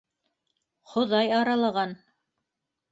Хоҙай 0.93 1.31
аралаған. 1.43 1.97